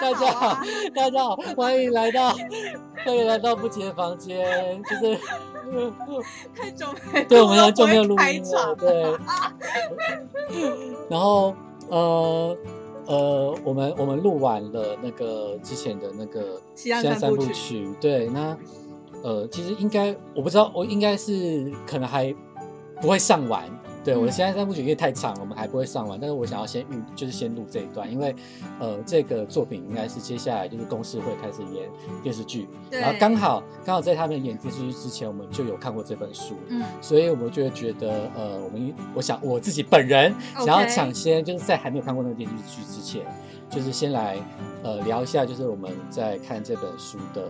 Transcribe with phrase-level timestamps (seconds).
[0.00, 0.58] 大家好，
[0.94, 2.32] 大家好，欢迎来到，
[3.04, 5.18] 欢迎来到不洁房间，就是
[6.54, 9.16] 太久没，对，我们很久没有录音了，对。
[11.10, 11.54] 然后
[11.88, 12.56] 呃
[13.06, 18.56] 呃，我们我们录完了那个之前的那个西安三部曲，对，那
[19.22, 22.34] 呃其实应该我不知道，我应该是可能还
[23.00, 23.62] 不会上完。
[24.06, 26.16] 对，我的现在三部曲因为太长，我们还不会上完。
[26.20, 28.32] 但是我想要先预，就是先录这一段，因为，
[28.78, 31.90] 呃，这个作品应该是接下来就是公司会开始演
[32.22, 43.26] 电视剧，然后刚好刚好在他们演电视剧之前，我们就有看过这本书，嗯，所以我就觉得，呃，我们我想我自己本人想要抢先，就是在还没有看过那个电视剧之前，
[43.68, 44.36] 就是先来
[44.84, 47.48] 呃聊一下，就是我们在看这本书的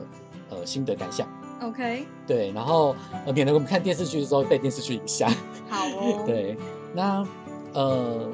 [0.48, 1.28] 呃心得感想。
[1.62, 2.94] OK，对，然后
[3.26, 5.30] 呃，免得我们看电视剧的时候被电视剧影响。
[5.68, 6.24] 好哦。
[6.26, 6.56] 对，
[6.94, 7.26] 那
[7.72, 8.28] 呃，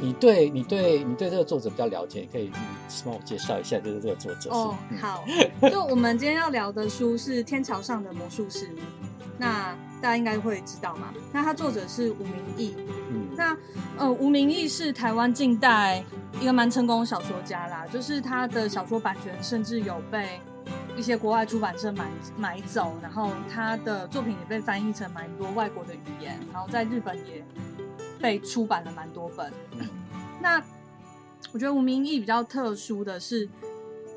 [0.00, 2.50] 你对你对你对这个作者比较了解，可以
[3.04, 4.50] 帮我介绍一下，就是这个作者。
[4.50, 5.24] 哦，好。
[5.70, 8.66] 就我们今天要聊的书是《天桥上的魔术师》，
[9.38, 11.12] 那大家应该会知道嘛？
[11.32, 12.74] 那他作者是吴明义。
[13.10, 13.28] 嗯。
[13.36, 13.56] 那
[13.98, 16.04] 呃，吴明义是台湾近代
[16.40, 20.40] 一个蛮成功的小说家啦，就是他的小说版权甚至有被。
[20.96, 27.44] 一些国外出版社买买走，然后他的作品也被翻译成蛮多外国的语言，然后在日本也
[28.18, 29.52] 被出版了蛮多本。
[30.40, 30.62] 那
[31.52, 33.46] 我觉得吴明义比较特殊的是，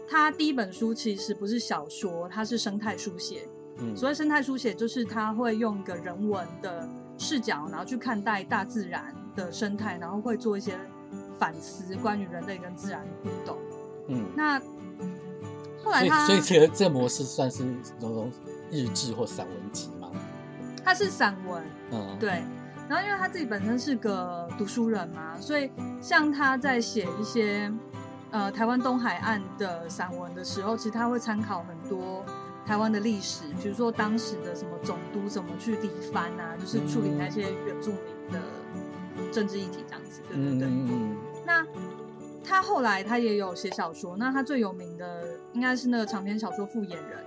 [0.09, 3.47] 他第一本书其实不是小说，它是生态书写。
[3.95, 10.77] 所谓生态书写，就是他会用一个人文的视角，然后去看待大自然的生态，然后会做一些
[11.37, 13.57] 反思，关于人类跟自然的互动。
[14.07, 14.61] 嗯，那。
[15.91, 17.63] 所以，所以这个这模式算是
[17.99, 18.31] 那种
[18.71, 20.09] 日志或散文集吗？
[20.83, 22.41] 它是散文，嗯，对。
[22.87, 25.69] 然后，因为他自己本身是个读书人嘛，所以
[26.01, 27.71] 像他在写一些
[28.31, 32.25] 呃台湾东海岸的散文的时候，其实他会参考很多
[32.65, 38.39] 台湾的历史，比如说当时的什么总督怎么去理番啊，就是处理那些原住民的
[39.31, 40.67] 政治议题这样子，对对对。
[40.67, 41.28] 那
[42.43, 45.23] 他后来他也有写小说，那他最有名的
[45.53, 47.19] 应该是那个长篇小说《复眼人》。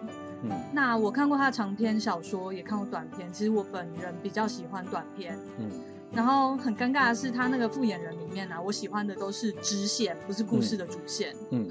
[0.44, 3.32] 嗯，那我看过他的长篇小说，也看过短篇。
[3.32, 5.38] 其实我本人比较喜欢短篇。
[5.58, 5.70] 嗯，
[6.12, 11.34] 然后很尴尬的是，他那个《复眼人》里面呢，我喜欢的都是支线，不是故事的主线。
[11.50, 11.68] 嗯，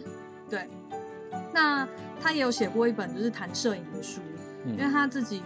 [0.50, 0.70] 对。
[1.54, 1.88] 那
[2.22, 4.22] 他也有写过一本就是谈摄影的书，
[4.66, 5.42] 因为他自己。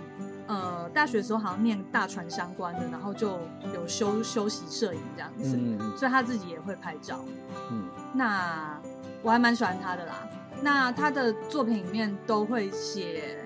[0.47, 3.39] 呃，大学的时候好像念大船相关的，然后就
[3.73, 5.57] 有修修习摄影这样子，
[5.97, 7.25] 所以他自己也会拍照。
[7.71, 8.79] 嗯，那
[9.23, 10.29] 我还蛮喜欢他的啦。
[10.61, 13.37] 那他的作品里面都会写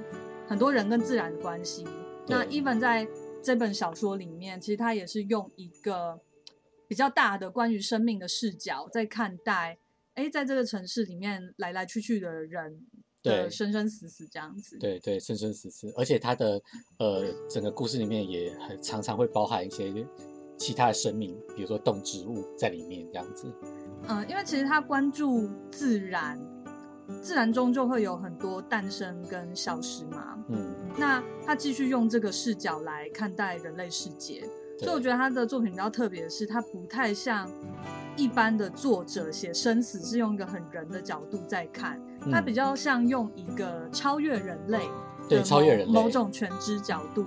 [0.48, 1.88] 很多人跟自然的关系。
[2.28, 3.08] 那 even 在
[3.42, 6.20] 这本小说里面，其实他也是用一个
[6.88, 9.78] 比较大的关于生命的视角在看待，
[10.16, 12.81] 哎，在这个城市里面来来去去的人。
[13.22, 14.78] 对，生生死死这样子。
[14.80, 16.62] 对对，生生死死，而且他的
[17.00, 19.94] 呃整个故事里面也很常常会包含一些
[20.57, 23.53] 其他的生命，比如说动植物在里面这样子。
[24.07, 26.40] 嗯，因为其实他关注自然，
[27.22, 30.38] 自然中就会有很多诞生跟消失嘛。
[30.47, 34.47] 嗯，那他继续用这个视角来看待人类世界，
[34.78, 37.51] 所以我觉得他的作品比较特别的是，他不太像
[38.16, 42.01] 一般的作者写生死是用一个很人的角度在看。
[42.31, 44.81] 它比较像用一个超越人类，
[45.28, 47.25] 对超越人类某种全知角度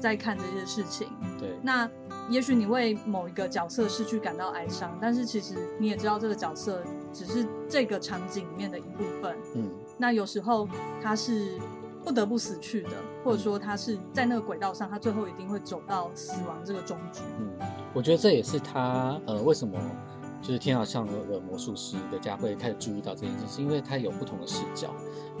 [0.00, 1.08] 在看这些事情。
[1.38, 1.88] 对，那
[2.30, 6.82] 也许你为某一个角色失去感到哀伤，但是其实你也知道这个角色
[7.12, 9.36] 只是这个场景里面的一部分。
[9.54, 10.68] 嗯，那有时候
[11.02, 11.58] 他是
[12.04, 12.90] 不得不死去的，
[13.22, 17.20] 或者说他是在那个轨道上，他最后一定会走到死亡这个终局。
[17.38, 17.50] 嗯，
[17.92, 19.78] 我觉得这也是他呃为什么。
[20.42, 24.88] 就是天桥上的魔术师的家会开始注意到这件事，是因为他有不同的视角。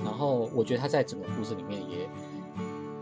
[0.04, 2.08] 然后我觉得他在整个故事里面也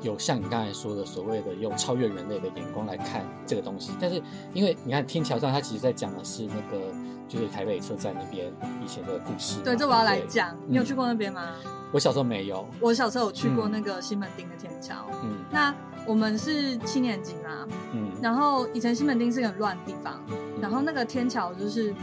[0.01, 3.93] 有像你刚才说的所谓的用超越人类的眼光来看这个东西。
[4.01, 4.21] 但是
[4.55, 6.87] 因为你看天桥上，他其实在讲的是那个
[7.29, 8.51] 就是台北车站那边
[8.83, 9.61] 以前的故事。
[9.63, 10.57] 对，这我要来讲。
[10.67, 11.57] 你有去过那边吗？
[11.93, 12.67] 我小时候没有。
[12.81, 14.95] 我小时候有去过那个西门町的天桥。
[15.23, 15.45] 嗯。
[15.51, 15.75] 那
[16.07, 17.69] 我们是七年级嘛。
[17.93, 18.11] 嗯。
[18.23, 20.19] 然后以前西门町是个很乱的地方。
[20.61, 21.95] 然后那个天桥就是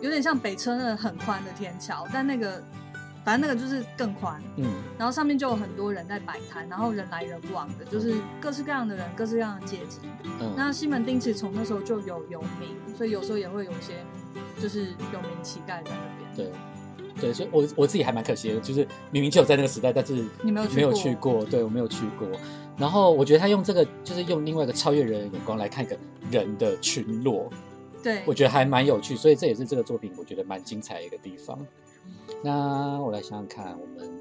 [0.00, 2.62] 有点像北车那个很宽的天桥，但那个
[3.24, 4.64] 反正那个就是更宽，嗯，
[4.96, 9.98] 然后上面就有很多人在摆摊，然后人来人往的，就是各式各样的人，各式各样的阶级。
[10.40, 13.94] 嗯，那西门町其实从那时候就有游民，所以有时候也会有一些
[14.60, 16.36] 就是有名乞丐在那边。
[16.36, 16.52] 对，
[17.20, 20.12] 对，所以我我自己还蛮可惜的，就是明明就有在那个时代，但是
[20.42, 22.28] 你没有没有去过，对我没有去过。
[22.76, 25.96] 然后我觉得他用这个，就是用另外一个超越人的眼光来看一个
[26.30, 27.50] 人的群落。
[28.06, 31.58] 对，我觉得还蛮有趣，所以这也是这个作品我觉得蛮精彩的一个地方。
[32.40, 34.20] 那我来想想看，我们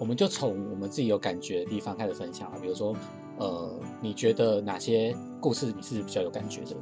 [0.00, 2.54] 我们就从我们自己有感觉的地方开始分享啊。
[2.58, 2.96] 比如说，
[3.36, 6.76] 呃，你觉得哪些故事你是比较有感觉的？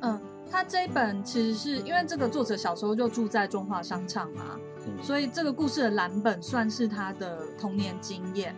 [0.00, 0.18] 嗯，
[0.50, 4.58] 他这一本其实是因为这个作者小时候就住在中华商场嘛，
[5.02, 8.56] 所以这个故事的蓝本算是他的童年经验，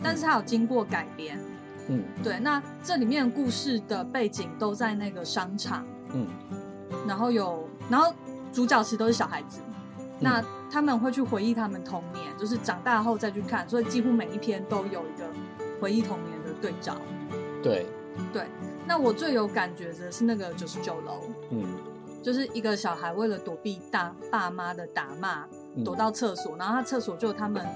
[0.00, 1.36] 但是他有经过改编。
[1.90, 5.84] 嗯，对，那这里面故事的背景都在那个商场，
[6.14, 6.24] 嗯，
[7.04, 8.14] 然后有，然后
[8.52, 9.58] 主角其实都是小孩子，
[10.20, 10.40] 那
[10.70, 15.26] 他们会去回忆他们童年，就是长大后再去看，所以几乎每一篇都有一个
[15.80, 16.94] 回忆童年的对照。
[17.60, 17.86] 对，
[18.32, 18.46] 对，
[18.86, 21.64] 那我最有感觉的是那个九十九楼，嗯，
[22.22, 25.44] 就是一个小孩为了躲避大爸妈的打骂，
[25.84, 27.66] 躲到厕所，然后他厕所就他们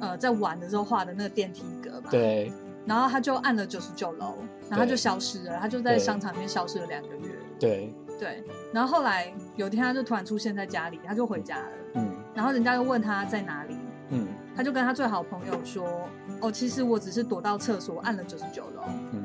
[0.00, 2.50] 呃在玩的时候画的那个电梯格嘛，对。
[2.88, 4.34] 然后他就按了九十九楼，
[4.70, 7.38] 然后他就消失了，他就在商场里面消失了两个月。
[7.60, 8.42] 对对，
[8.72, 11.72] 然后后来有一天他就突然出现在家里，他就回家了。
[11.94, 13.76] 嗯，然后人家又问他在哪里，
[14.08, 14.26] 嗯，
[14.56, 16.08] 他就跟他最好朋友说
[16.40, 18.82] ：“哦，其实我只是躲到厕所按了九十九楼。”
[19.12, 19.22] 嗯，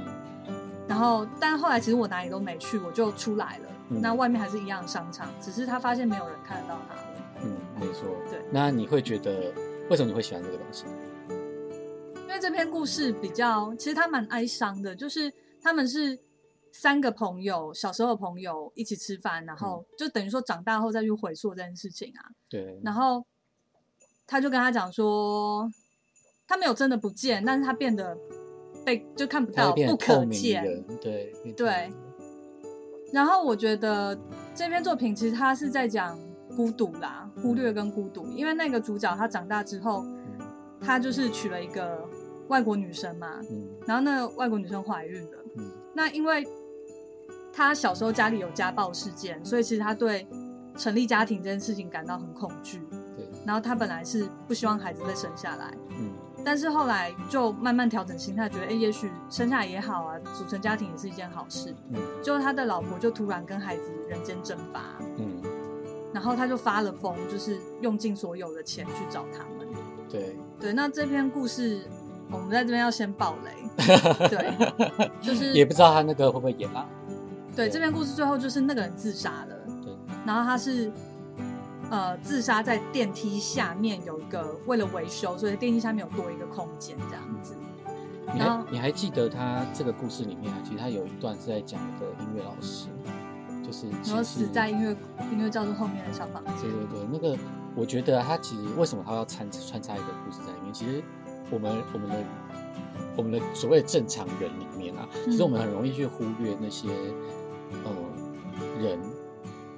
[0.88, 3.69] 然后但后来其实我哪里都没去，我就出来了。
[3.88, 6.95] 那外面还是一样商场，只是他发现没有人看得到他。
[7.44, 8.07] 嗯，没错。
[8.30, 9.54] 对，那你会觉得
[9.89, 10.86] 为什么你会喜欢这个东西？
[12.34, 15.32] 因为这篇故事比较，其实他蛮哀伤的，就是
[15.62, 16.20] 他们是
[16.72, 22.26] 三个朋友，小时候的朋友一起吃饭，然后就等于说长大后再去回溯这件事情啊。
[22.50, 22.82] 对。
[22.84, 23.24] 然后
[24.26, 25.72] 他就跟他讲说，
[26.48, 28.18] 他没有真的不见，但是他变得
[28.84, 30.84] 被就看不到，不可见。
[31.00, 31.94] 对对。
[33.12, 34.20] 然后我觉得
[34.56, 36.20] 这篇作品其实他是在讲
[36.56, 40.04] 孤独啦，忽略跟孤独，因为那个主角他长大之后，
[40.82, 42.10] 他就是娶了一个。
[42.48, 43.68] 外国女生嘛，嗯。
[43.86, 45.72] 然后那外国女生怀孕了，嗯。
[45.94, 46.48] 那因为
[47.54, 50.28] 她小时候家里有家暴事件，所以其实她对
[50.78, 52.81] 成立家庭这件事情感到很恐惧。
[53.16, 56.12] 对，然后她本来是不希望孩子再生下来，嗯，
[56.44, 61.75] 但是后来就慢慢调整心态，觉得哎，也许生下来也好啊，组成家庭也是一件好事。
[61.92, 65.39] 嗯，就他的老婆就突然跟孩子人间蒸发，嗯，
[66.12, 69.68] 然后他就发了疯，就是用尽所有的钱去找他们。
[70.10, 71.88] 对，对，那这篇故事。
[72.34, 73.70] 我们在这边要先爆雷，
[74.28, 74.52] 对，
[75.22, 76.86] 就是也不知道他那个会不会演啊。
[77.56, 79.94] 对，这篇故事最后就是那个人自杀了，对，
[80.26, 80.92] 然后他是
[81.92, 87.54] 呃自杀在电梯下面有一个为了维修，所以电梯下面有多一个空间这样子。
[88.34, 90.58] 你还你还记得他这个故事里面啊？
[90.64, 92.88] 其实他有一段是在讲一个音乐老师，
[93.64, 94.90] 就是然后死在音乐
[95.32, 96.56] 音乐教室后面的小房间。
[96.62, 97.38] 对对对，那个
[97.76, 100.74] 我觉得他其实为什么他要穿穿插一个故事在里面？
[100.74, 101.04] 其实。
[101.50, 102.16] 我们我们的
[103.16, 106.88] 我们的所谓正常人里面啊，其实我们很容易去忽略那些
[107.84, 107.92] 呃
[108.81, 109.00] 人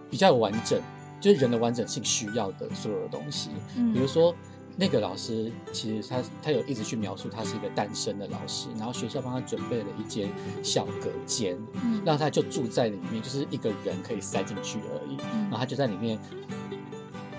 [0.09, 0.81] 比较完整，
[1.19, 3.49] 就是人的完整性需要的所有的东西。
[3.77, 4.33] 嗯，比如说
[4.77, 10.29] 那个老师，其实他他有一直去描述他是一个单身的老师，然后学校帮他准备了一间
[10.63, 15.17] 小隔间，嗯，让他就住在里面，就是一个人可以塞进去而已，
[15.49, 16.19] 然后他就在里面。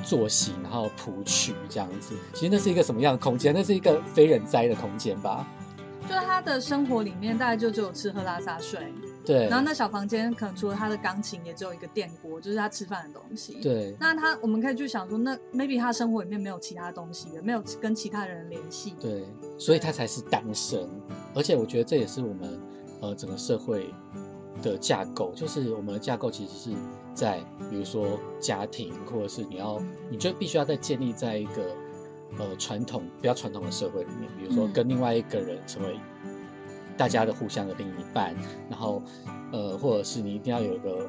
[0.07, 3.53] 作息，然后谱曲这样子，其实那是一个什么样的空间？
[3.53, 5.45] 那是一个非人哉的空间吧？
[6.09, 8.81] 就是他的生活里面，大概就只有吃喝拉撒睡。
[9.25, 9.49] 对。
[9.49, 13.55] 然后那小房间可能除了他的钢琴，也只有一个电锅，就是他吃饭的东西。
[13.61, 13.97] 对。
[13.99, 18.95] 那他，我们可以去想说，那 maybe 他生活里面没有其他东西，没有跟其他人联系。
[19.01, 19.25] 对。
[19.59, 20.89] 所以他才是单身。
[21.35, 22.61] 而且我觉得这也是我们
[23.01, 23.93] 呃整个社会
[24.63, 26.77] 的架构，就是我们的架构其实是。
[27.17, 29.81] 在比如说家庭，或者是你要，
[30.11, 31.75] 你就必须要在建立在一个
[32.39, 35.99] 呃传统比较传统的社会里面，比如说跟另外一个人成为
[36.97, 38.37] 大家的互相的另一半，
[38.69, 39.03] 然后
[39.51, 41.09] 呃或者是你一定要有一个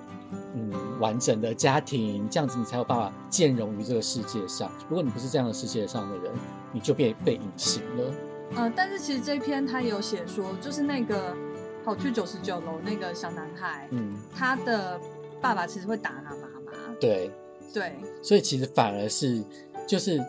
[0.55, 4.71] 嗯完整的家庭，这样子你才有办法兼容于这个世界上。
[4.87, 6.31] 如果你不是这样的世界上的人，
[6.71, 8.13] 你就被被隐形了。
[8.55, 11.35] 呃，但是其实这篇他有写说，就是那个
[11.83, 14.97] 跑去九十九楼那个小男孩，嗯，他的。
[15.41, 17.31] 爸爸其实会打他妈妈，对。
[17.73, 17.91] 对，
[18.23, 19.43] 所以其实反而是
[19.85, 20.23] 就是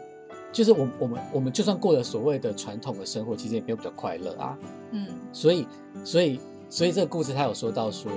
[0.53, 4.59] 就是我我们我们就算过了所谓的传统的生活，其实也没有比较快乐啊。
[4.91, 5.67] 嗯，所以
[6.05, 8.11] 所以所以这个故事他有说到说，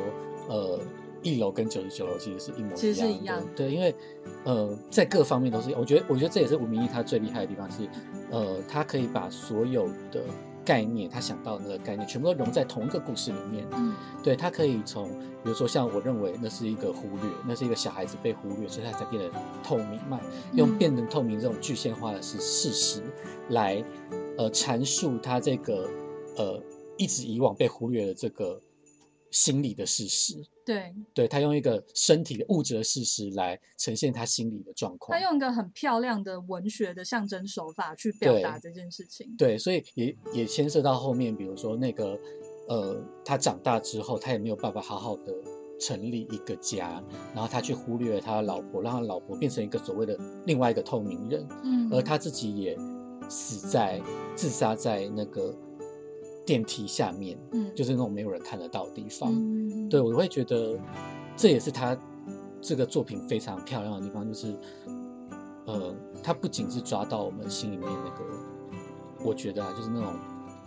[0.49, 0.79] 呃，
[1.21, 3.95] 一楼跟九十九楼其实是一模其实是一样的，对，因为
[4.43, 7.87] 呃，在各方面都是，我觉得，我觉得这也是吴明义他最厉害的地方是，
[8.31, 10.23] 呃，他可以把所有的
[10.63, 13.65] 概念，他想到的那个概念，全部都融在同一个故事里面。
[13.71, 15.09] 嗯，对他可以从，
[15.43, 19.29] 比如说像我认为那是一个忽略，那是一个小孩子被忽略，所以他才变得
[19.63, 20.19] 透明嘛，
[20.53, 23.01] 用变得透明这种具象化的是事实
[23.49, 23.83] 来，
[24.37, 25.89] 呃，阐述他这个
[26.37, 26.61] 呃
[26.97, 28.59] 一直以往被忽略的这个。
[29.31, 30.35] 心理的事实，
[30.65, 35.17] 对，对他用一个身体的物质的事实来呈现他心理的状况。
[35.17, 39.33] 他用一个很漂亮的文学的象征手法去表达这件事情。
[39.37, 42.19] 对，所以也也牵涉到后面，比如说那个
[42.67, 45.33] 呃，他长大之后，他也没有办法好好的
[45.79, 47.01] 成立一个家，
[47.33, 52.77] 然后他去忽略了他的老婆，让他老婆变成一个所谓的另外一个透明人，嗯，而他自己也
[53.29, 54.01] 死在
[54.35, 55.55] 自杀在那个。
[56.51, 59.31] 电梯下面，嗯，就是那种没有人看得到的地方。
[59.31, 60.77] 嗯，对我会觉得
[61.37, 61.97] 这也是他
[62.61, 64.53] 这个作品非常漂亮的地方，就是
[65.65, 68.25] 呃，他不仅是抓到我们心里面那个，
[69.23, 70.13] 我觉得啊，就是那种。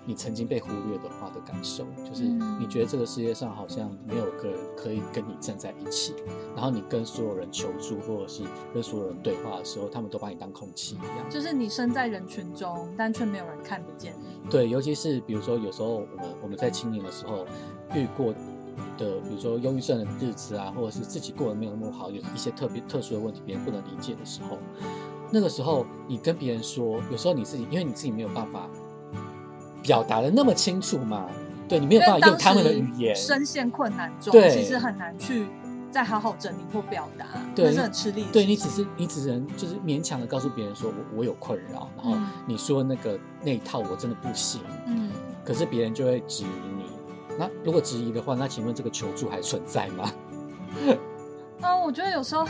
[0.07, 2.25] 你曾经被忽略的话的感受，就是
[2.61, 6.15] 你觉得这个世界上好像没有个人可以跟你站在一起，
[6.55, 8.43] 然后你跟所有人求助或者是
[8.73, 11.31] 跟所有人对话的时候，他们都把你当空气一样。
[11.31, 14.51] 就是你身在人群中，但却没有人看得见你。
[14.51, 17.47] 对，尤其是比如说有时候我们我们在青年的时候
[17.95, 18.33] 遇过
[18.99, 24.59] 的，比如说忧郁症的日子啊，或者是自己过得没有那么好，有一些特别特殊的问题，别人不能理解的时候，
[25.31, 28.69] 那个时候你跟别人说，有时候你自己因为你自己没有办法。
[29.85, 31.27] 表达的那么清楚嘛？
[31.69, 35.47] 对你没有办法用他们的语言，深陷困难中，其实很难去
[35.91, 38.27] 再好好整理或表达，对，是很吃力。
[38.33, 45.11] 对你只是你只能就是勉强的告诉别人说我我有困扰，然后你说那个那一套我真的不行，嗯，
[45.45, 46.85] 可是别人就会质疑你。
[47.39, 50.13] 那如果质疑的话，那请问这个求助还存在吗？
[51.63, 52.47] 啊，我觉得有时候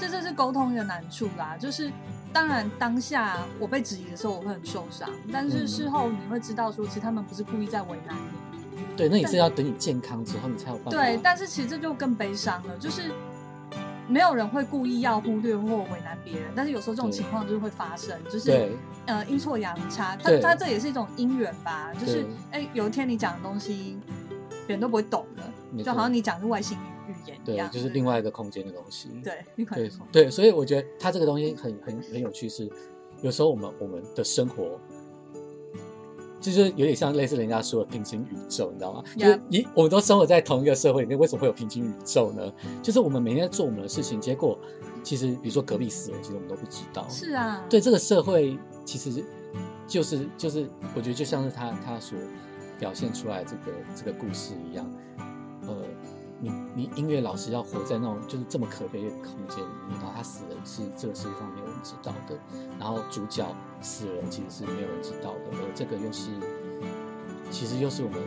[0.00, 1.90] 这就是沟通的难处啦，就是。
[2.34, 5.08] 当然，当下我被质疑的时候，我会很受伤。
[5.32, 8.16] 但是事后你会知道，说其实他们不是故意在为难
[8.72, 8.82] 你。
[8.96, 10.90] 对，那也是要等你健康之后，你才有办法。
[10.90, 13.12] 对，但是其实这就更悲伤了，就是
[14.08, 16.50] 没有人会故意要忽略或为难别人。
[16.56, 18.72] 但是有时候这种情况就是会发生，就是
[19.06, 21.92] 呃阴错阳差，他他这也是一种因缘吧。
[21.94, 23.96] 就是哎，有一天你讲的东西，
[24.66, 26.93] 别人都不会懂了，就好像你讲是外星语。
[27.44, 29.08] 对，就是另外一个空间的东西。
[29.22, 32.70] 对，对对，所以我觉得它这个东西很很很有趣，是
[33.22, 34.78] 有时候我们我们的生活，
[36.40, 39.02] 就是有点像类似人家说的平行宇宙，你知道吗？
[39.16, 42.52] 就是你我们都生活在同一个社会里面，为什么会有平行宇宙呢？
[42.82, 44.58] 就是我们每天在做我们的事情，结果
[45.02, 47.06] 其实比如说隔壁死了，其实我们都不知道。
[47.08, 49.24] 是啊，对这个社会，其实
[49.86, 52.18] 就是就是，我觉得就像是他他所
[52.78, 55.13] 表现出来这个这个故事一样，呃。
[56.44, 62.38] 你你音乐老师要活在那种就是这么可悲的空间里面，然后他死了是这个世界上没有人知道的，
[62.78, 63.46] 然后主角
[63.80, 66.28] 死了其实是没有人知道的，而这个又是
[67.50, 68.20] 其实又是我们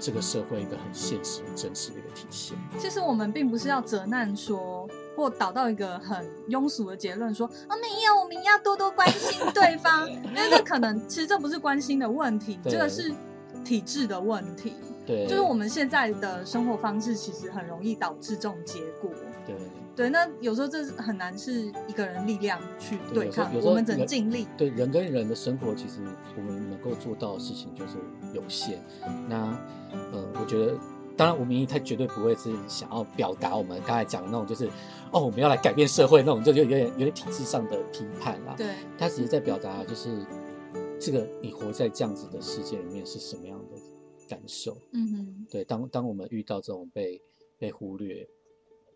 [0.00, 2.56] 这个社会一个很现实、真实的一个体现。
[2.78, 13.12] 其实我们并不是要责难说，或导到一个很庸俗的结论说，啊没有，我们要多多关心对方， 因为这可能其实这不是关心的问题，这个是
[13.62, 14.72] 体制的问题。
[15.10, 19.10] 对，就是我们现在的生活方式，其实很容易导致这种结果。
[19.44, 19.56] 对，
[19.96, 24.46] 对，那有时候这是很难是一个人力量去对抗，我们只能尽力。
[24.56, 26.00] 对，人跟人的生活，其实
[26.36, 27.94] 我们能够做到的事情就是
[28.32, 28.78] 有限。
[29.28, 29.36] 那，
[30.12, 30.74] 呃，我觉得，
[31.16, 34.66] 当然，吴明义他绝对不会是想要表达我们刚才讲的那种，就是
[35.10, 38.54] 哦，我们要来改变社会那种，就有点有点体制上的批判啦。
[38.56, 40.18] 对，他只是在表达，就是
[41.00, 43.79] 这个你活在这样子的世界里面是什么样的。
[44.30, 47.20] 感受，嗯哼，对，当当我们遇到这种被
[47.58, 48.24] 被忽略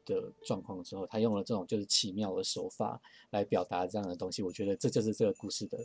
[0.07, 3.01] 的状况之后，他用了这种就是奇妙的手法
[3.31, 5.77] 来表达这样的东西，我觉得这就是这个故事的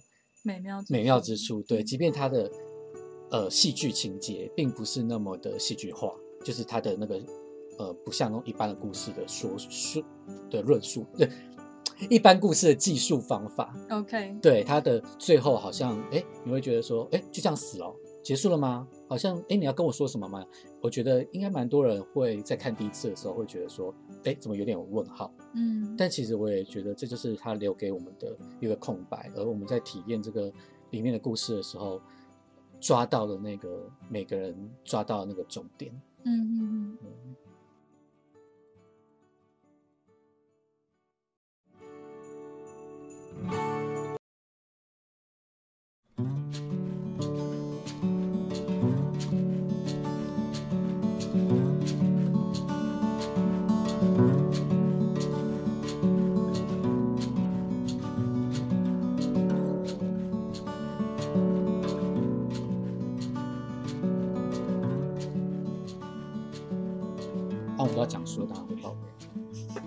[0.44, 1.64] 美妙美妙之处。
[1.64, 2.52] 对，即便他的
[3.32, 6.14] 呃戏剧情节并不是那么的戏剧化，
[6.46, 7.20] 就是他的那个
[7.80, 10.04] 呃不像那种一般的故事的说述
[10.52, 11.28] 的论述，对，
[12.08, 13.76] 一般故事的技术方法。
[13.90, 17.96] OK，对，他的最后好像哎，你会觉得说，哎，就这样死了。
[18.30, 18.88] 结束了吗？
[19.08, 20.46] 好像哎，你要跟我说什么吗？
[20.84, 23.92] 我觉得应该蛮多人会在看第一次的时候会觉得说，
[24.24, 25.34] 哎，怎么有点问号？
[25.56, 30.54] 嗯，但其实我也觉得这就是他留给我们的一个空白，而我们在体验这个
[30.92, 32.00] 里面的故事的时候，
[32.80, 35.92] 抓到了那个每个人抓到那个重点。
[36.24, 37.36] 嗯嗯嗯。
[43.50, 43.79] 要
[68.10, 69.82] 讲述，当然会爆雷。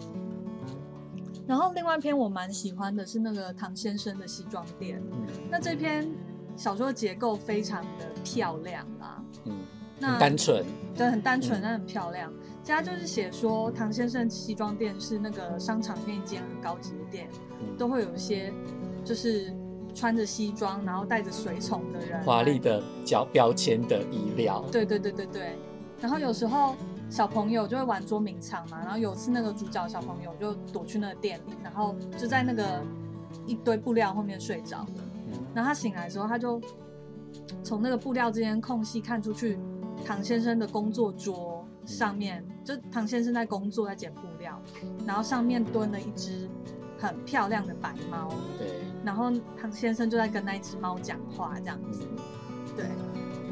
[1.45, 5.03] 然后另外一篇我蛮喜欢的是那个唐先生的西装店，
[5.51, 6.09] 那这篇
[6.57, 9.53] 小说的结构非常的漂亮啦，嗯，
[9.99, 10.65] 那单纯，
[10.95, 12.33] 对，很单纯，但很漂亮。
[12.63, 17.29] 家就是写说唐先生西装店是那个商场面一间很高级的店，
[17.77, 18.53] 都会有一些
[19.05, 19.53] 就是
[19.93, 25.57] 穿着西装然后带着随从的人，华丽的标标签的衣料，对对对对对，
[26.01, 26.77] 然后有时候。
[27.13, 32.83] 小朋友就会玩捉迷藏嘛，然后有次那个主角小朋友就躲去那个店里，然后就在那个
[33.45, 34.89] 一堆布料后面睡着了。
[35.55, 36.59] 然后他醒来的时候，他就
[37.63, 39.59] 从那个布料之间空隙看出去，
[40.07, 44.59] 唐先生的工作桌上面，就唐先生在工作在剪布料，
[45.07, 46.49] 然后上面蹲了一只
[46.99, 48.31] 很漂亮的白猫。
[48.59, 48.81] 对。
[49.05, 52.09] 然后唐先生就在跟那一只猫讲话，这样子。
[52.75, 52.87] 对。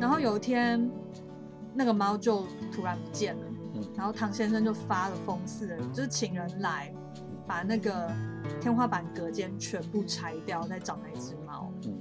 [0.01, 0.91] 然后有一天，
[1.75, 3.43] 那个猫就突然不见了。
[3.97, 6.93] 然后唐先生就发了疯似的，就是请人来
[7.47, 8.11] 把那个
[8.61, 11.73] 天花板隔间全部拆掉，再找那只猫。
[11.87, 11.99] 嗯，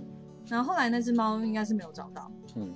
[0.48, 2.32] 然后后来那只猫应该是没有找到。
[2.56, 2.74] 嗯，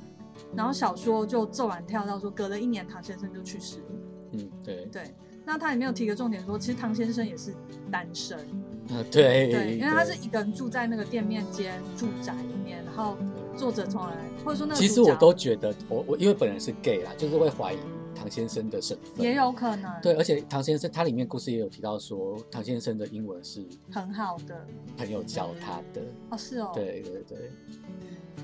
[0.55, 3.85] 然后小说就骤然跳到说，隔了一年唐先生就去世了。
[4.33, 5.13] 嗯，对对。
[5.45, 7.53] 那他也没有提个重点说，其实唐先生也是
[7.91, 8.39] 单身。
[8.39, 13.17] 啊，对对，因为他是一个人住在那个店面间住宅里面，然后
[13.57, 17.77] 作者从来或者说那个其实我都觉得，我我因为本人是 gay 啦，就是会怀疑。
[18.13, 19.23] 唐先生的身份。
[19.23, 24.67] 也有可能，对，而且唐先生他里面故事也有提到说，唐先生的英文是很好的，
[24.97, 26.01] 朋友教他的。
[26.29, 27.51] 哦，是哦，对对对，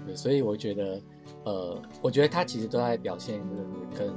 [0.07, 1.01] 对，所以我觉得，
[1.45, 3.41] 呃，我觉得他其实都在表现
[3.97, 4.13] 跟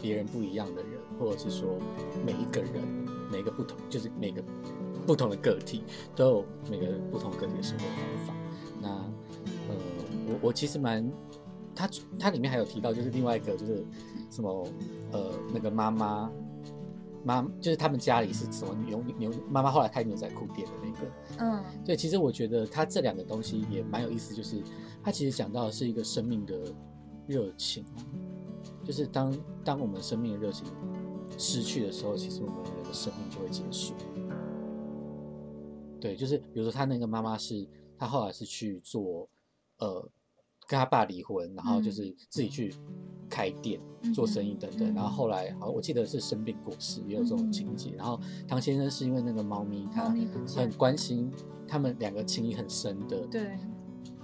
[0.00, 1.78] 别人不一样的人，或者是说
[2.24, 2.82] 每一个人，
[3.30, 4.42] 每个不同，就是每个
[5.06, 5.82] 不同的个体
[6.16, 8.34] 都有每个不同个体的生活方法。
[8.80, 8.88] 那
[9.68, 9.76] 呃，
[10.28, 11.08] 我我其实蛮。
[11.72, 13.82] 他他里面还有提到，就是另外一个就是
[14.30, 14.66] 什么
[15.12, 16.30] 呃那个妈妈
[17.24, 20.98] 妈，就是他们家里是什么牛牛妈妈后来开牛仔裤店的那个，
[21.38, 24.62] 嗯，对，其实我觉得他这两个东西也蛮有意思，就是
[25.02, 26.56] 他其实讲到的是一个生命的
[27.26, 27.84] 热情，
[28.84, 30.66] 就是当当我们生命的热情
[31.36, 33.94] 失去的时候，其实我们人的生命就会结束。
[36.00, 39.28] 对，就是比如说他那个妈妈是，他后来是去做
[39.78, 40.08] 呃。
[40.70, 42.72] 跟他爸离婚，然后就是自己去
[43.28, 43.80] 开店
[44.14, 47.92] 做生意等等，然后后来好，我记得是生病过世，也有这种情节。
[47.98, 50.04] 然后唐先生是因为那个猫咪，他
[50.54, 51.28] 很关心
[51.66, 53.58] 他们两个情谊很深的，对。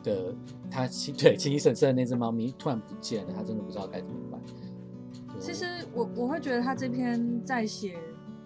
[0.04, 0.32] 的，
[0.70, 4.40] 他亲对情谊很深的那只猫咪突然不见了，他真的不知道该怎么办。
[5.40, 7.98] 其实我我会觉得他这篇在写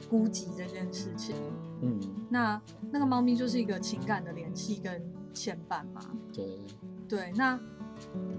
[0.08, 1.36] 孤寂这件事情，
[1.82, 2.58] 嗯，那
[2.90, 5.02] 那个猫咪就是一个情感的联系跟
[5.34, 6.00] 牵绊嘛，
[6.32, 6.46] 对。
[7.06, 7.60] 对，那。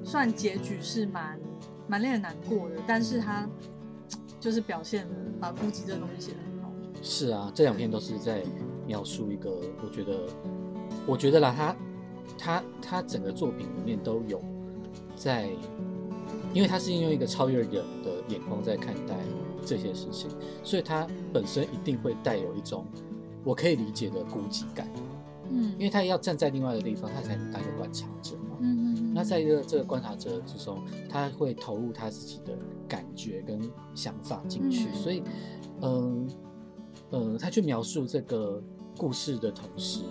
[0.04, 1.40] 算结局是蛮
[1.88, 3.48] 蛮令人难过的，但是他
[4.40, 6.72] 就是表现了把孤寂这个东西写的很好。
[7.02, 8.44] 是啊，这两篇都是在
[8.88, 9.52] 描述一个，
[9.84, 10.28] 我觉得，
[11.06, 11.76] 我觉得啦，他
[12.38, 14.42] 他他整个作品里面都有
[15.16, 15.50] 在，
[16.54, 17.72] 因为他是用一个超越人
[18.04, 19.16] 的眼光在看待
[19.66, 20.30] 这些事情，
[20.64, 22.86] 所以他本身一定会带有一种
[23.44, 24.88] 我可以理解的孤寂感。
[25.52, 28.36] 嗯，因为他要站在另外一个地方，他才能当一个观察者。
[29.14, 33.62] 那在一个这个观察者之中，他会投入他自己的感觉跟
[33.94, 35.24] 想法进去，所以，
[35.82, 36.30] 嗯
[37.10, 38.64] 呃，他去描述这个
[38.98, 40.02] 故事的同时，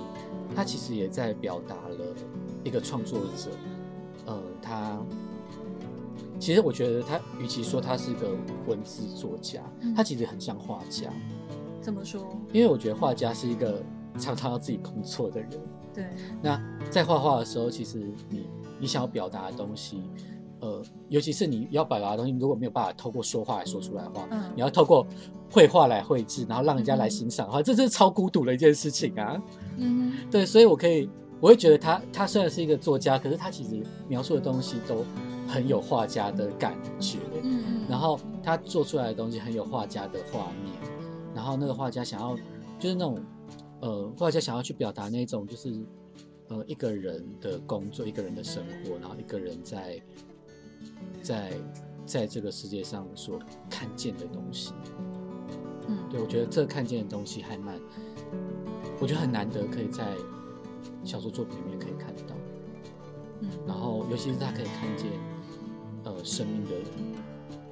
[0.54, 2.14] 他其实也在表达了
[2.62, 3.50] 一个创作者，
[4.26, 5.00] 呃，他
[6.38, 8.30] 其实我觉得他与其说他是个
[8.66, 9.62] 文字作家，
[9.96, 11.12] 他其实很像画家。
[11.80, 12.20] 怎么说？
[12.52, 13.82] 因为我觉得画家是一个。
[14.18, 15.50] 常常要自己工作的人，
[16.02, 16.24] 对。
[16.42, 16.60] 那
[16.90, 18.46] 在画画的时候，其实你
[18.78, 20.02] 你想要表达的东西，
[20.60, 25.06] 呃，尤其是你要表达的东西，如果没有办法透过说话来说出来的话，嗯，你要透过
[25.50, 29.40] 绘画来绘制，然后让人家来欣赏的话，这是超孤独的一件事情啊。
[29.76, 30.44] 嗯，对。
[30.44, 31.08] 所以我可以，
[31.40, 35.04] 我会觉得他他虽然是一个作家，可是他其实描述的东西都
[35.46, 37.18] 很有画家的感觉。
[37.42, 37.80] 嗯嗯。
[37.88, 40.74] 然后他做出来的东西很有画家的画面，
[41.34, 42.34] 然后那个画家想要
[42.78, 43.18] 就是那种。
[43.80, 45.74] 呃，画家想要去表达那种，就是
[46.48, 50.02] 呃，一个人的工作，一个人的生活，然后一个人在
[51.22, 51.52] 在
[52.04, 53.38] 在这个世界上所
[53.70, 54.72] 看见的东西。
[55.88, 57.80] 嗯，对我觉得这看见的东西还蛮，
[59.00, 60.14] 我觉得很难得可以在
[61.04, 62.34] 小说作品里面可以看到。
[63.40, 65.06] 嗯，然后尤其是他可以看见
[66.04, 66.70] 呃生命的。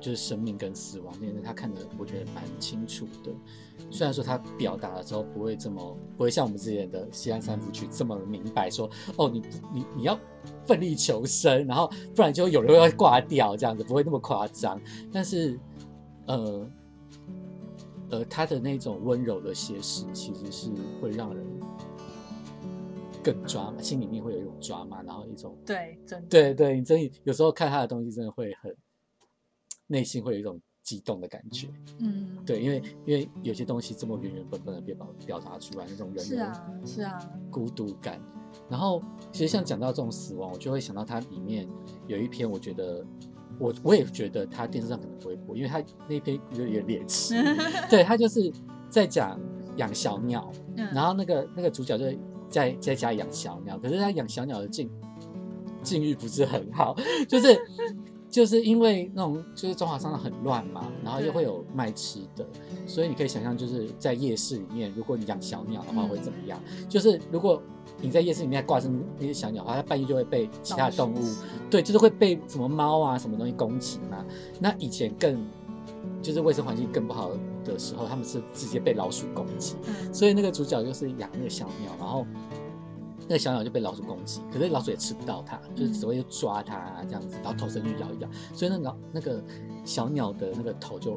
[0.01, 3.33] 就是生命跟死亡，那他看的我觉得蛮清楚的。
[3.91, 10.19] 虽然说他表达的时候不会这么，不会像我们之前的《西安三部曲》这么明白，说哦，你你你要
[10.67, 14.81] 奋力求生，然后不然就有人要挂掉这样子，不会那么夸张。
[15.13, 15.59] 但是，
[16.27, 16.71] 呃，
[18.11, 21.47] 呃，他的那种温柔的写实，其实是会让人
[23.23, 28.75] 更抓，心里面会有一种抓嘛，然后一种对，真对对，你真有时候看他的东西，真的会很
[29.89, 37.19] 内心会有一种激动的感觉，嗯，对，因为因为有些东西这么原原本本的被表表达出来，那种人是啊是啊
[37.51, 38.21] 孤独感，
[38.71, 41.69] 然后其实像讲到这种死亡，我就会想到它里面
[42.07, 43.05] 有一篇，我觉得。
[43.59, 47.35] 我我也觉得他电视上可能不会播，因为他那篇有点猎奇。
[47.91, 48.53] 对他就是
[48.89, 49.41] 在讲
[49.79, 52.05] 养小鸟，然后那个那个主角就
[52.49, 54.89] 在在家养小鸟，可是他养小鸟的境
[55.83, 56.95] 境遇不是很好，
[57.27, 57.59] 就是
[58.31, 62.47] 就是因为那种就是中华商场很乱嘛，然后又会有卖吃的，
[62.87, 66.61] 所以你可以想象就是在夜市里面，如果你养小鸟的话会怎么样？
[66.89, 67.63] 就是如果。
[68.01, 68.89] 你在夜市里面挂着
[69.19, 71.19] 那些小鸟的话，它半夜就会被其他动物，
[71.69, 74.25] 对，就是会被什么猫啊什么东西攻击嘛。
[74.61, 75.45] 那以前更
[76.23, 77.33] 就是卫生环境更不好
[77.65, 79.75] 的时候，他们是直接被老鼠攻击。
[80.13, 82.25] 所以那个主角就是养那个小鸟，然后
[83.29, 89.43] 那个小鸟就被老鼠攻击，可是老鼠也吃不到它，就是只会抓它这样子，然后头伸去咬一咬，所以那个那个
[89.85, 91.17] 小鸟的那个头就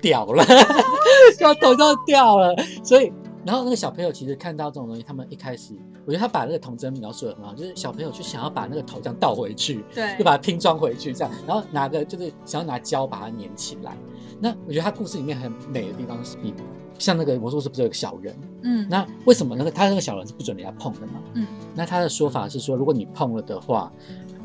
[0.00, 0.44] 掉了，
[1.38, 3.12] 小头就掉了，所以。
[3.44, 13.96] 然后那个小朋友其实看到这种东西，他们一开始，我觉得他把那个童真描述的很好，就是小朋友就想要把那个头这样倒回去，对，就把它拼装回去这样，然后拿个就是想要拿胶把它粘起来。
[14.40, 16.52] 那我觉得他故事里面很美的地方是，比
[16.98, 21.22] 像那个魔术师不是有个小人，嗯，那为什么那个他那个小人是不准人家碰的嘛？
[21.34, 23.92] 嗯，那他的说法是说，如果你碰了的话，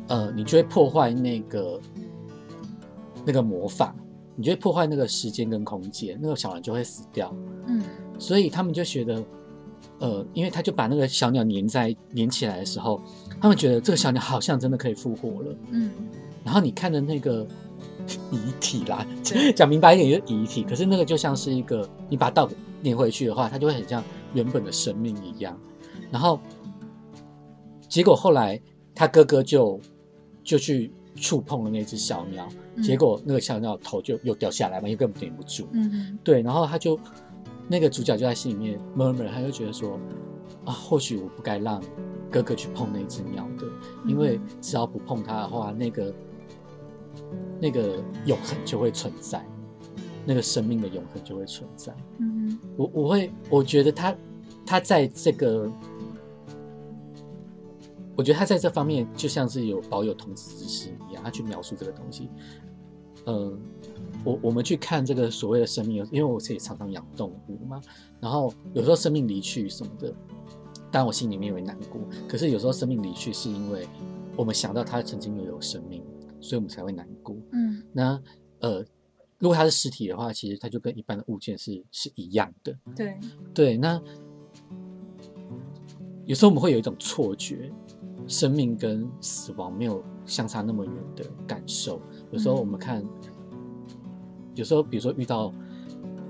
[0.08, 1.80] 呃，你就会破坏那个
[3.26, 3.96] 那个魔法，
[4.36, 7.34] 你就会破坏那个时间跟空间，那个小人就会死掉。
[7.66, 7.84] 嗯。
[8.20, 9.24] 所以他们就觉得，
[10.00, 13.02] 呃，因为他就把那个小鸟粘在粘起来的时候，
[13.42, 15.56] 他们觉得这个小鸟好像真的可以复活了。
[15.72, 15.92] 嗯，
[16.44, 17.46] 然后你看的那个
[18.32, 19.06] 遗体啦，
[19.56, 22.50] 讲明白一点就是遗体，可是那个就像是一个你把它倒
[22.84, 25.58] 粘回去的话，它就会很像原本的生命一样。
[26.12, 26.40] 然后
[27.90, 28.62] 结果后来
[28.94, 29.80] 他哥哥就
[30.44, 32.48] 就去触碰了那只小鸟，
[32.84, 35.68] 结果那个小鸟头就又掉下来嘛，因为根本粘不住。
[35.72, 37.00] 嗯，对，然后他就。
[37.70, 40.00] 那个主角就在心里面 murmur，他就觉得说，
[40.66, 41.82] 啊，或许我不该让
[42.32, 43.68] 哥哥去碰那只鸟的，
[44.06, 46.14] 因为只要不碰它的话，那个
[47.60, 49.46] 那个永恒就会存在，
[50.26, 51.94] 那个生命的永恒就会存在。
[52.20, 54.16] 嗯，我我会我觉得他
[54.66, 55.70] 他在这个，
[58.16, 62.30] 我觉得他在这方面就像是有保有童子之心一样，他去描述这个东西，
[63.28, 63.60] 嗯。
[64.26, 67.80] 我我们去看这个所谓的生命，因为我自己常常养动物嘛，
[68.20, 70.12] 然后有时候生命离去什么的，
[70.92, 72.02] 当然我心里面也会难过。
[72.28, 73.88] 可是有时候生命离去，是因为
[74.36, 76.04] 我们想到它曾经拥有生命，
[76.42, 77.38] 所以我们才会难过。
[77.54, 78.22] 嗯，那
[78.60, 78.84] 呃，
[79.40, 82.76] 如果它是实体的话，其实它就跟一般的物件是是一样的。
[82.96, 83.18] 对
[83.54, 84.02] 对，那
[86.26, 87.72] 有时候我们会有一种错觉，
[88.28, 92.02] 生命跟死亡没有相差那么远的感受。
[92.32, 93.04] 有时候我们看。
[94.56, 95.54] 有时候，比如说遇到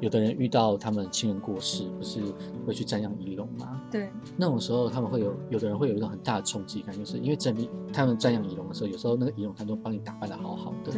[0.02, 2.20] 有的人遇到他们亲人过世，不是
[2.66, 3.82] 会去瞻仰仪容吗？
[3.90, 10.92] 对，那种时候他们会有，有的人会有一种很大的冲击感，就是因为整理他们瞻仰仪容的时候，有时候那个仪容他都帮你打扮的好好的，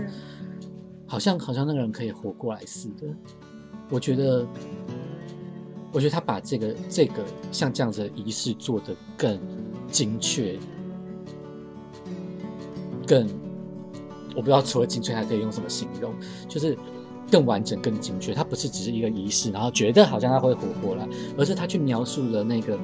[1.06, 3.08] 好像好像那个人可以活过来似的。
[3.92, 4.48] 我觉得，
[5.92, 9.40] 我觉得他把这个这个像这样子的仪式做的更
[9.88, 10.58] 精确，
[13.06, 13.28] 更
[14.40, 16.14] 我不知道除了精确还可以用什么形容，
[16.48, 16.78] 就是。
[17.32, 22.76] 更完整、更精确，它不是只是一个仪式，然后觉得好像他会活过来，而是他去描述了那个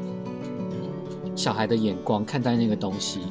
[1.36, 3.22] 小孩的眼光看待那个东西，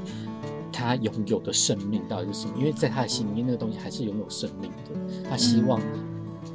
[0.72, 2.54] 他拥有的生命到底是什么？
[2.58, 5.28] 因为在他的心里面，那个东西还是拥有生命的。
[5.30, 5.80] 他希望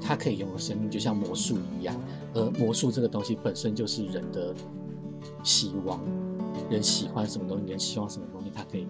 [0.01, 1.95] 他可以拥有生命，就像魔术一样。
[2.33, 4.53] 而魔术这个东西本身就是人的
[5.41, 6.01] 希望，
[6.69, 8.85] 人喜欢什么东西，人希望什么东西，他可以，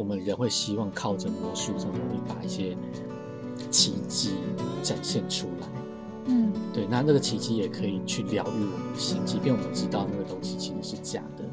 [0.00, 2.76] 我们人会希望靠着魔术这种东西把一些。
[3.70, 4.30] 奇迹
[4.82, 5.68] 展现出来，
[6.24, 11.44] 嗯，对，那那个奇迹也可以去疗愈我们的心，即便我们知道那个东西其实是假的。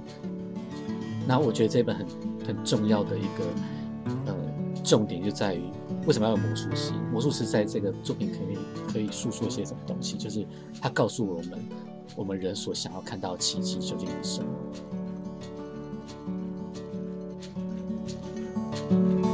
[1.28, 2.08] 那我觉得这本很
[2.48, 3.44] 很重要的一个
[4.26, 4.36] 呃
[4.84, 5.62] 重点就在于，
[6.08, 6.94] 为什么要有魔术师？
[7.12, 8.58] 魔术师在这个作品可以
[8.94, 10.18] 可以诉说些什么东西？
[10.18, 10.48] 就是
[10.82, 11.60] 他告诉我们，
[12.16, 14.50] 我们人所想要看到的奇迹究竟是什么。
[18.90, 19.27] Thank you.